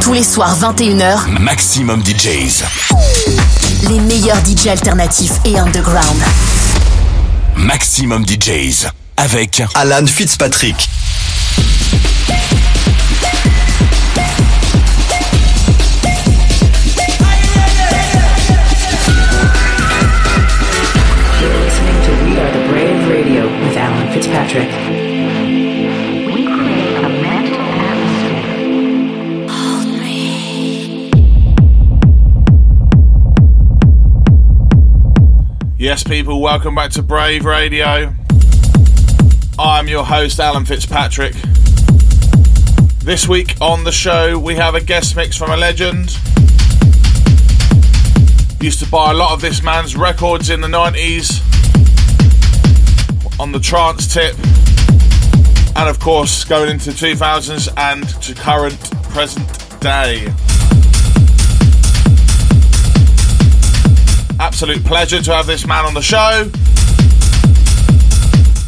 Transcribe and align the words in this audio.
Tous 0.00 0.12
les 0.12 0.22
soirs 0.22 0.56
21h, 0.58 1.40
Maximum 1.40 2.02
DJs. 2.02 2.64
Les 3.88 4.00
meilleurs 4.00 4.38
DJs 4.44 4.68
alternatifs 4.68 5.32
et 5.44 5.58
underground. 5.58 6.22
Maximum 7.56 8.24
DJs 8.26 8.86
avec 9.16 9.62
Alan 9.74 10.06
Fitzpatrick. 10.06 10.88
You're 24.50 24.87
people, 36.28 36.42
welcome 36.42 36.74
back 36.74 36.90
to 36.90 37.00
Brave 37.00 37.46
Radio. 37.46 38.12
I'm 39.58 39.88
your 39.88 40.04
host, 40.04 40.38
Alan 40.38 40.66
Fitzpatrick. 40.66 41.32
This 42.98 43.26
week 43.26 43.58
on 43.62 43.84
the 43.84 43.92
show, 43.92 44.38
we 44.38 44.54
have 44.56 44.74
a 44.74 44.80
guest 44.82 45.16
mix 45.16 45.38
from 45.38 45.50
a 45.50 45.56
legend. 45.56 46.18
Used 48.60 48.78
to 48.80 48.90
buy 48.90 49.12
a 49.12 49.14
lot 49.14 49.32
of 49.32 49.40
this 49.40 49.62
man's 49.62 49.96
records 49.96 50.50
in 50.50 50.60
the 50.60 50.68
90s 50.68 51.40
on 53.40 53.50
the 53.50 53.60
trance 53.60 54.12
tip, 54.12 54.36
and 55.78 55.88
of 55.88 55.98
course, 55.98 56.44
going 56.44 56.68
into 56.68 56.90
2000s 56.90 57.72
and 57.78 58.06
to 58.20 58.34
current 58.34 58.78
present 59.12 59.80
day. 59.80 60.30
Absolute 64.60 64.84
pleasure 64.84 65.22
to 65.22 65.32
have 65.32 65.46
this 65.46 65.64
man 65.68 65.84
on 65.84 65.94
the 65.94 66.02
show. 66.02 66.50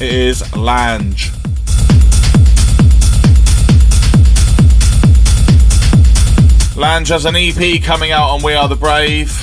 It 0.00 0.14
is 0.14 0.40
Lange. 0.54 1.16
Lange 6.76 7.08
has 7.08 7.24
an 7.24 7.34
EP 7.34 7.82
coming 7.82 8.12
out 8.12 8.28
on 8.28 8.40
We 8.40 8.54
Are 8.54 8.68
the 8.68 8.76
Brave 8.76 9.36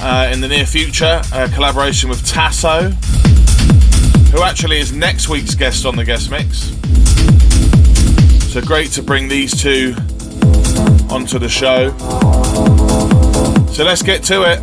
uh, 0.00 0.30
in 0.32 0.40
the 0.40 0.46
near 0.46 0.66
future, 0.66 1.20
a 1.32 1.48
collaboration 1.48 2.08
with 2.08 2.24
Tasso, 2.24 2.90
who 4.30 4.44
actually 4.44 4.78
is 4.78 4.92
next 4.92 5.28
week's 5.28 5.56
guest 5.56 5.84
on 5.84 5.96
the 5.96 6.04
guest 6.04 6.30
mix. 6.30 6.70
So 8.52 8.60
great 8.60 8.92
to 8.92 9.02
bring 9.02 9.26
these 9.26 9.60
two 9.60 9.96
onto 11.10 11.40
the 11.40 11.48
show. 11.48 12.39
So 13.80 13.86
let's 13.86 14.02
get 14.02 14.22
to 14.24 14.42
it. 14.42 14.58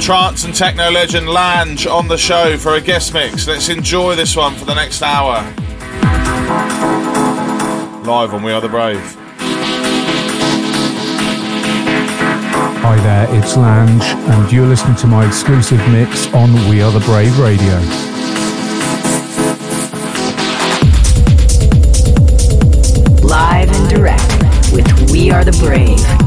Trance 0.00 0.42
and 0.42 0.52
techno 0.52 0.90
legend 0.90 1.28
Lange 1.28 1.86
on 1.86 2.08
the 2.08 2.18
show 2.18 2.56
for 2.56 2.74
a 2.74 2.80
guest 2.80 3.14
mix. 3.14 3.46
Let's 3.46 3.68
enjoy 3.68 4.16
this 4.16 4.34
one 4.34 4.56
for 4.56 4.64
the 4.64 4.74
next 4.74 5.00
hour. 5.00 5.36
Live 8.04 8.34
on 8.34 8.42
We 8.42 8.50
Are 8.50 8.60
the 8.60 8.68
Brave. 8.68 9.14
Hi 12.82 12.96
there, 12.96 13.28
it's 13.38 13.56
Lange, 13.56 14.02
and 14.02 14.50
you're 14.52 14.66
listening 14.66 14.96
to 14.96 15.06
my 15.06 15.24
exclusive 15.24 15.78
mix 15.92 16.26
on 16.34 16.52
We 16.68 16.82
Are 16.82 16.90
the 16.90 16.98
Brave 16.98 17.38
Radio. 17.38 17.78
Live 23.24 23.70
and 23.70 23.88
direct 23.88 24.72
with 24.72 25.12
We 25.12 25.30
Are 25.30 25.44
the 25.44 25.56
Brave. 25.64 26.19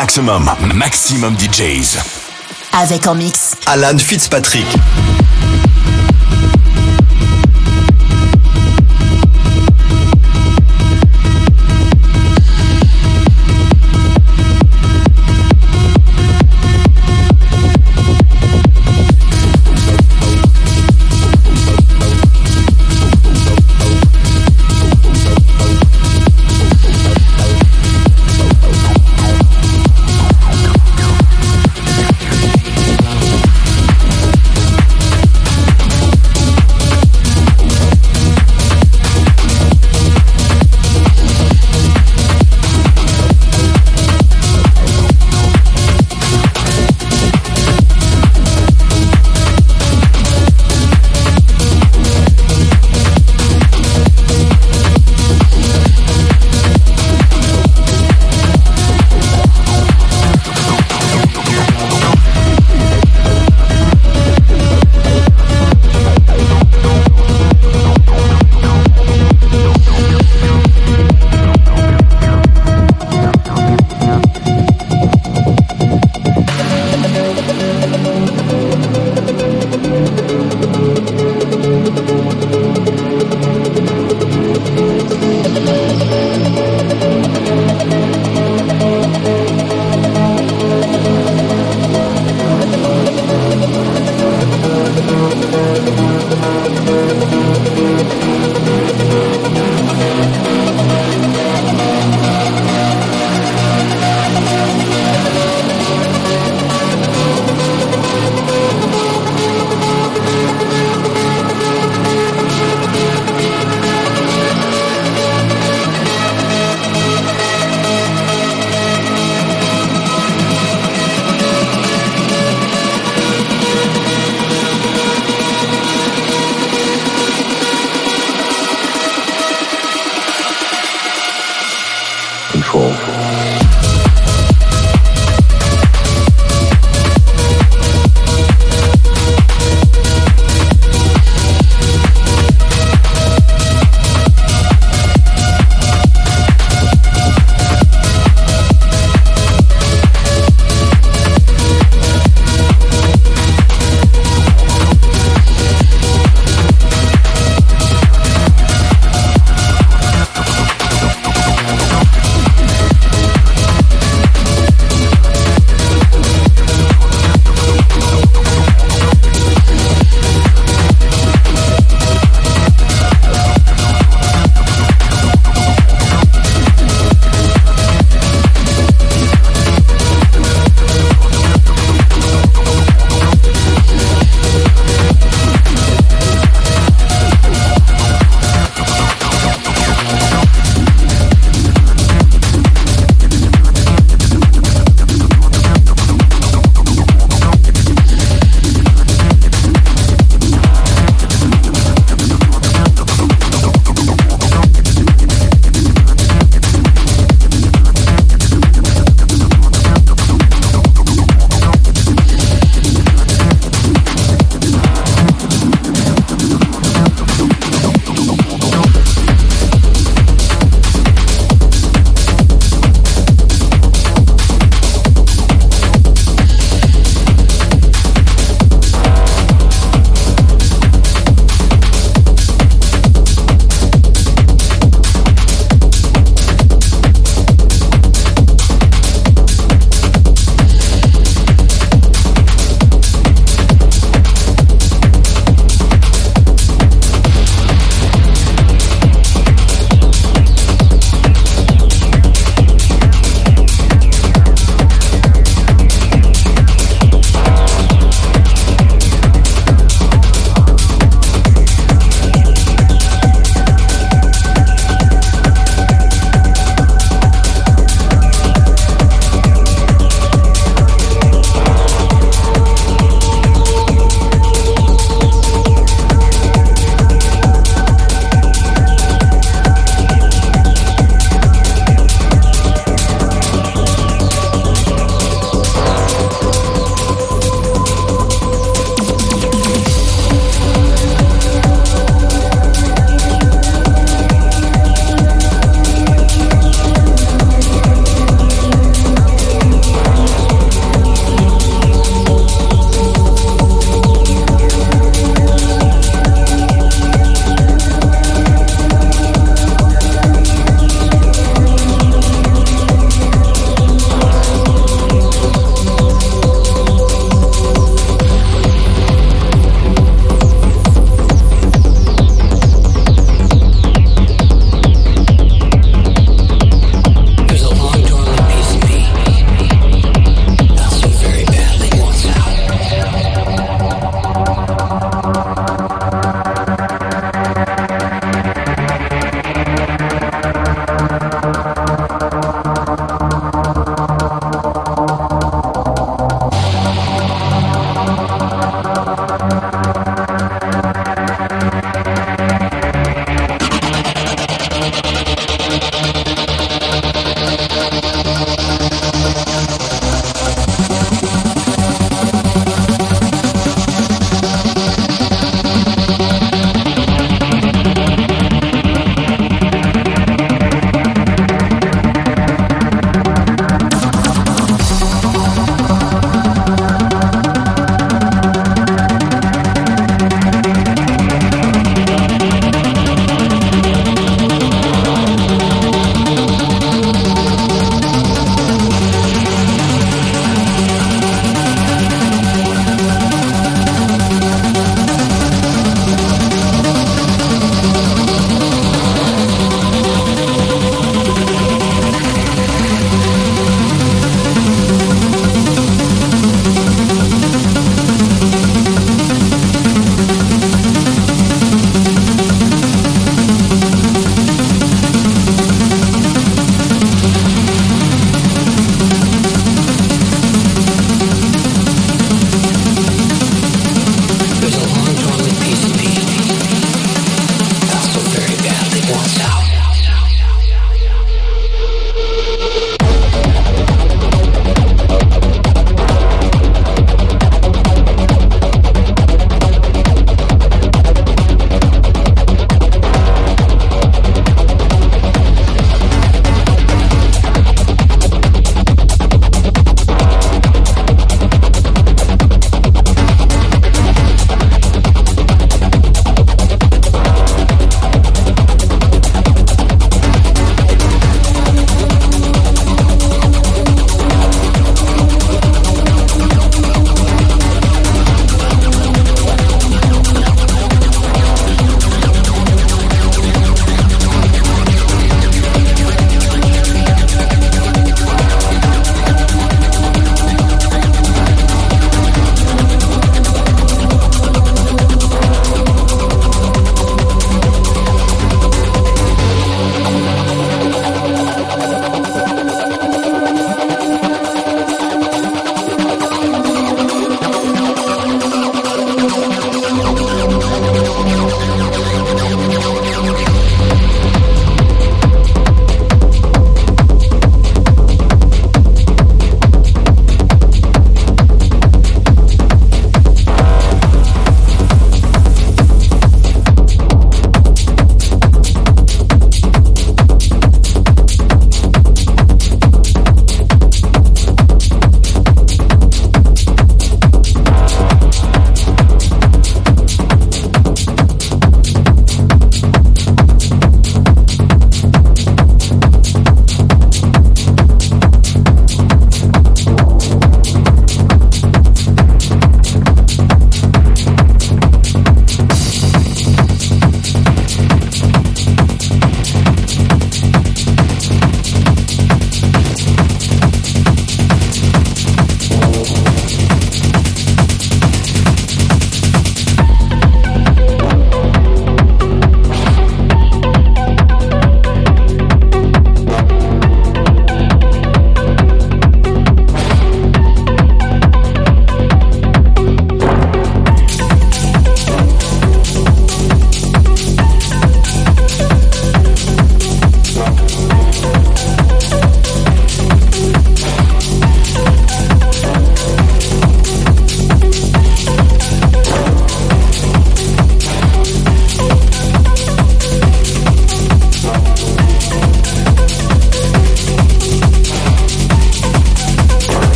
Maximum, 0.00 0.50
maximum 0.74 1.36
DJs. 1.36 1.98
Avec 2.72 3.06
en 3.06 3.14
mix. 3.14 3.54
Alan 3.66 3.98
Fitzpatrick. 3.98 4.64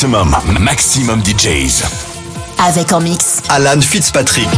Maximum, 0.00 0.34
maximum 0.60 1.20
DJs. 1.22 1.84
Avec 2.66 2.90
en 2.90 3.00
mix. 3.00 3.42
Alan 3.50 3.82
Fitzpatrick. 3.82 4.48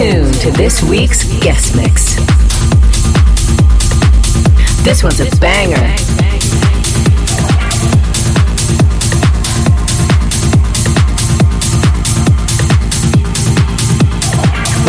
Tune 0.00 0.32
to 0.32 0.50
this 0.52 0.82
week's 0.82 1.24
guest 1.40 1.76
mix. 1.76 2.14
This 4.82 5.02
one's 5.02 5.20
a 5.20 5.28
banger. 5.36 5.76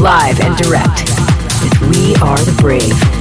Live 0.01 0.39
and 0.39 0.55
direct 0.55 1.09
with 1.61 1.81
We 1.89 2.15
Are 2.21 2.37
the 2.45 2.55
Brave. 2.61 3.20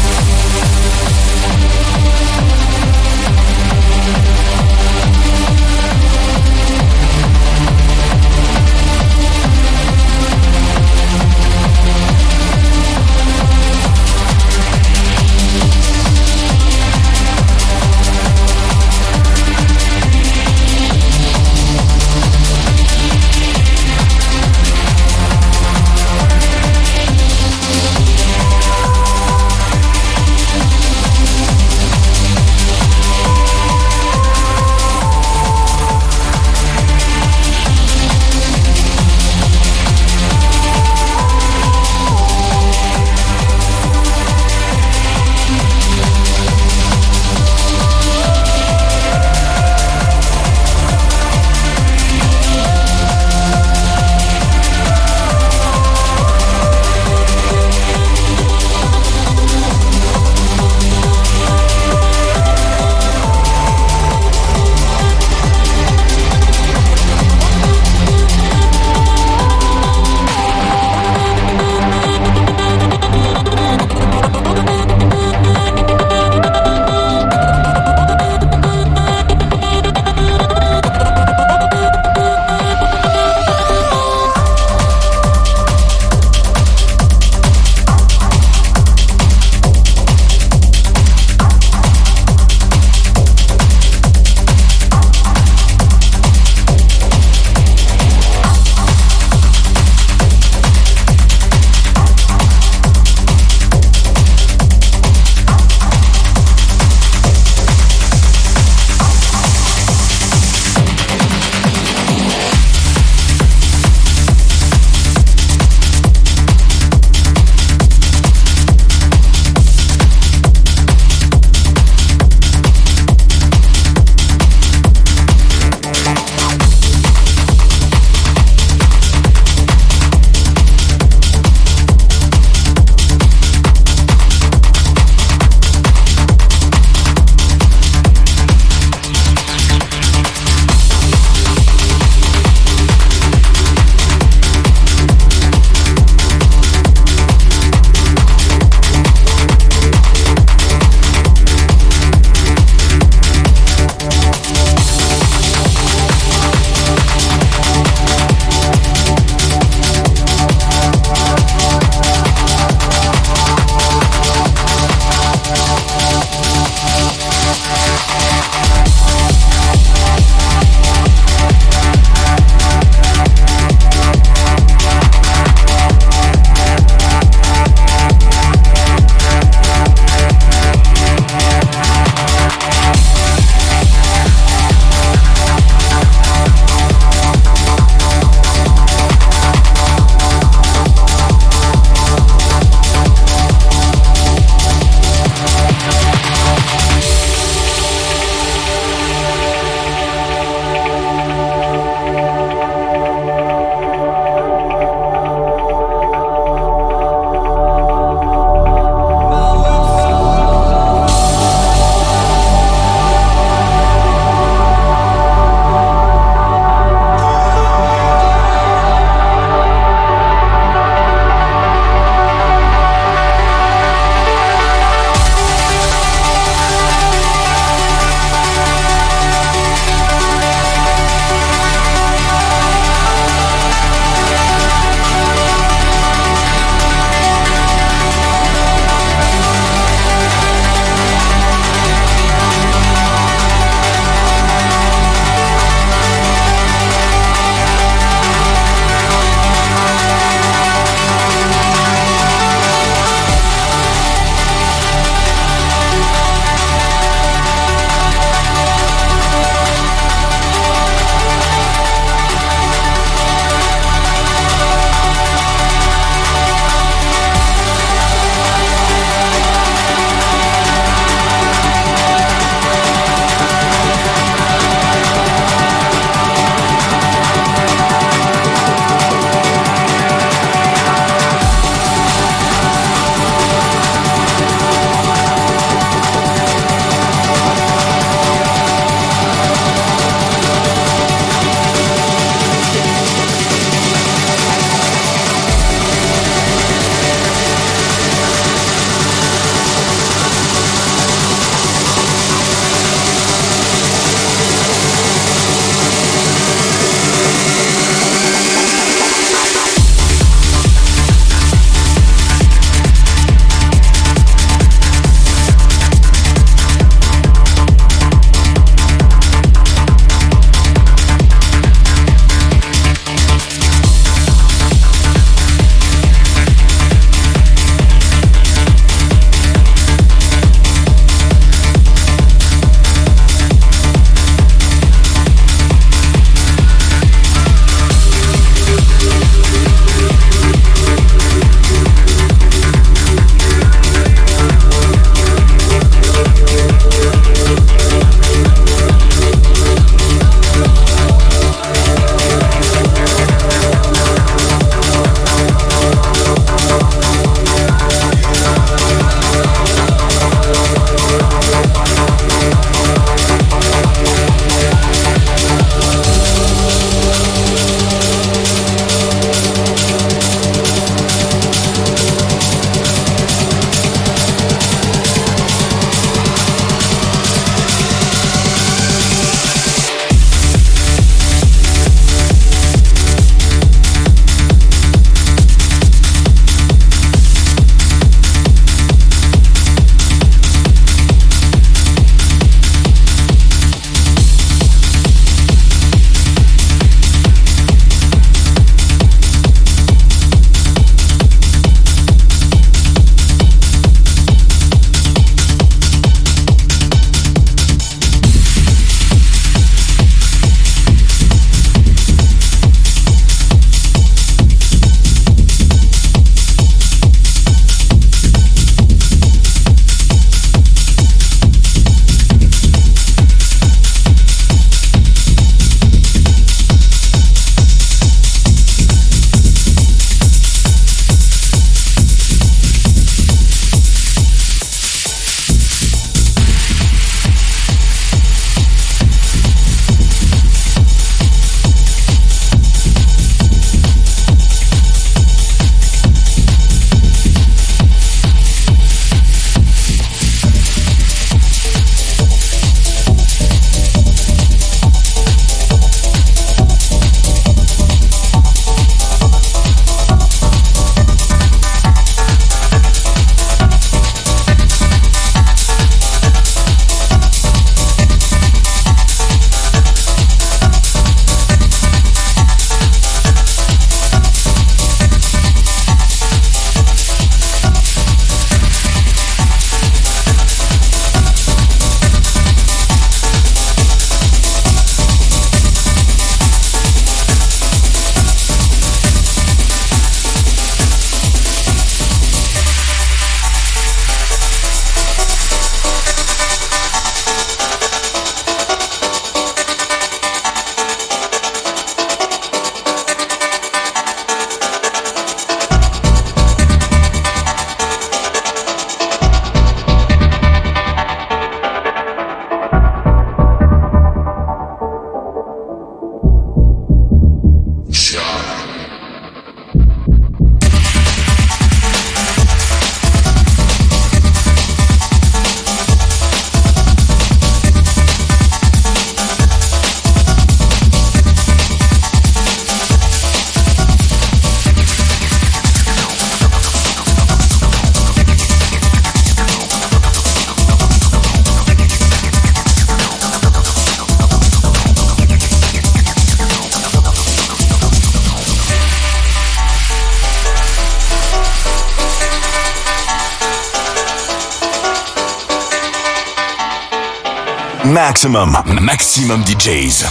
Maximum, 558.11 558.57
maximum 558.81 559.41
DJs. 559.45 560.03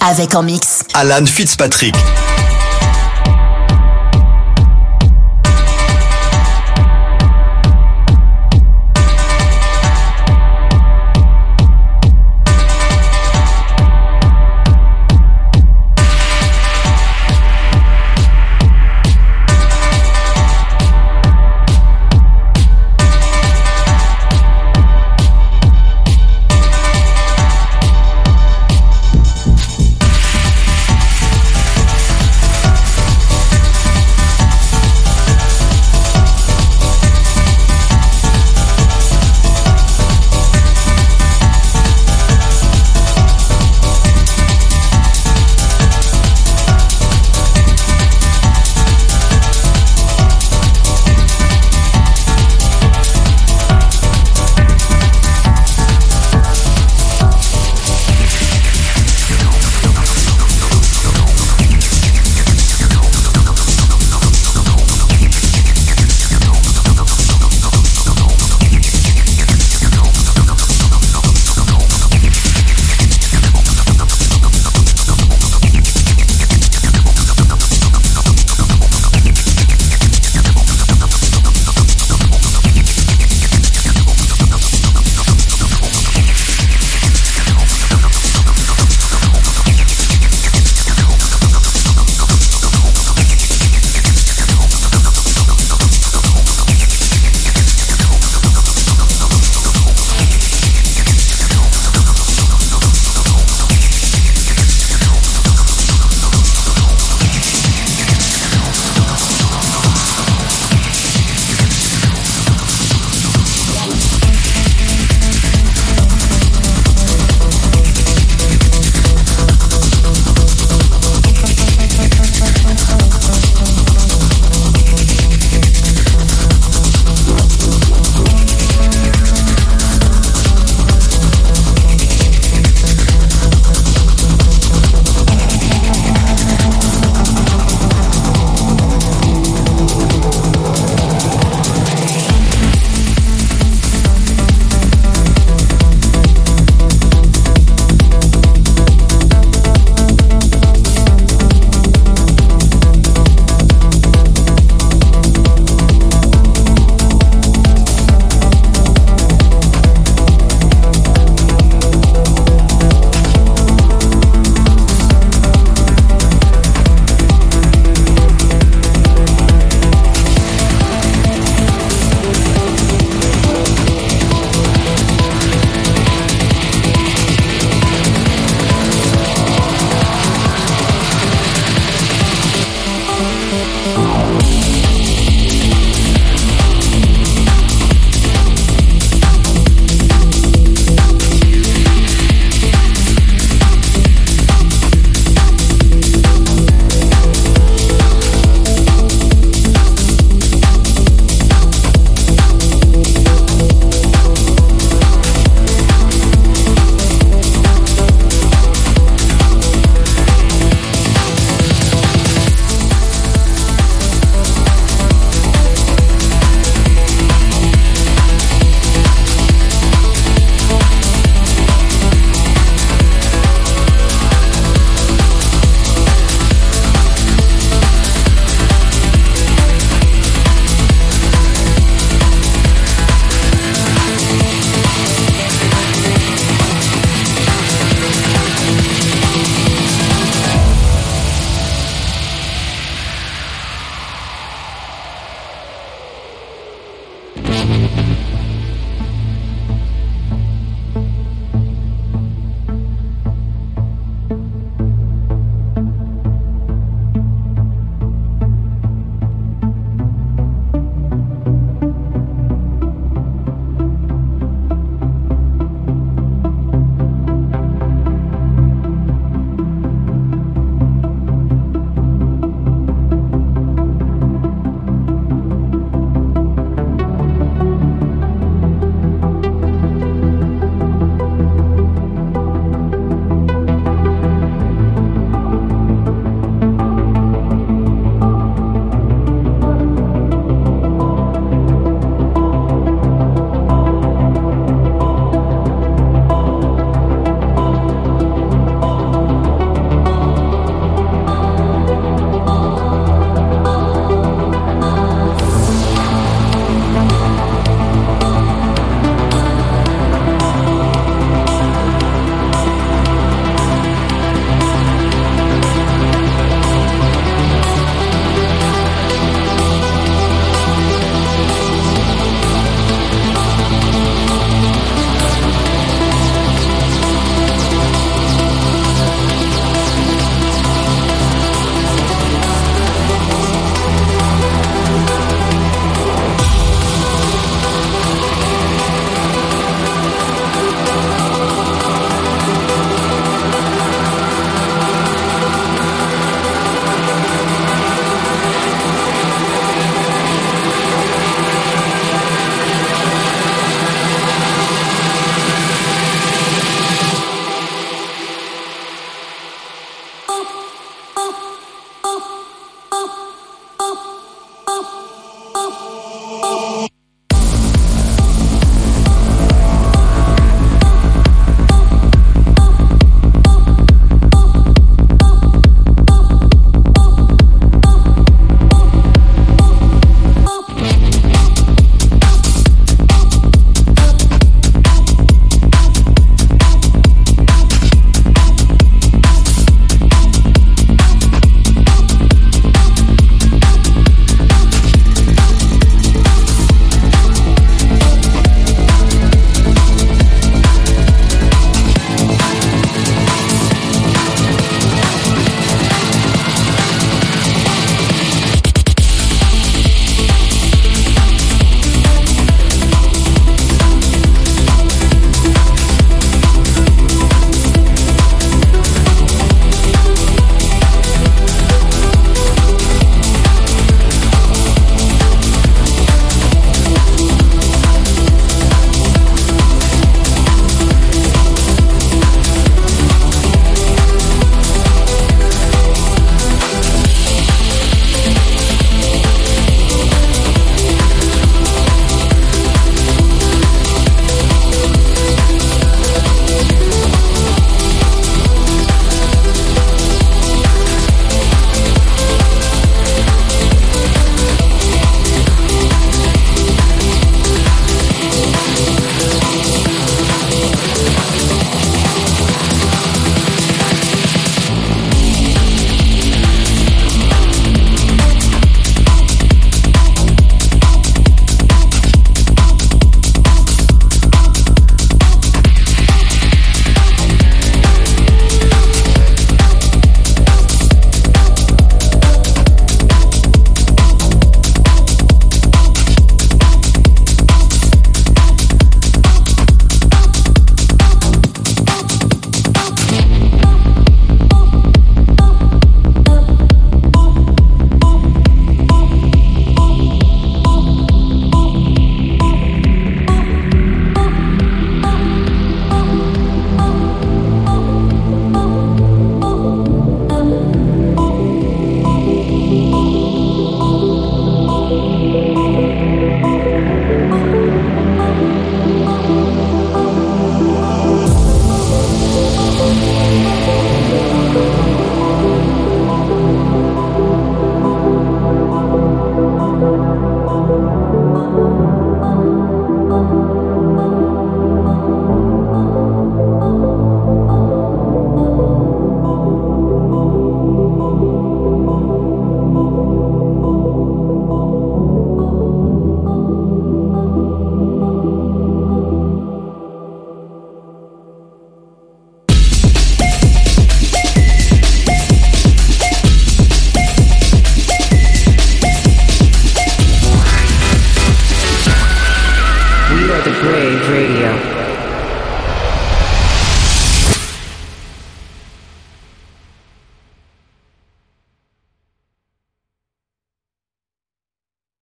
Avec 0.00 0.34
en 0.34 0.42
mix 0.42 0.84
Alan 0.92 1.24
Fitzpatrick. 1.24 1.94